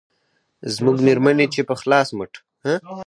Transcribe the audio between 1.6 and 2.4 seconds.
په خلاص مټ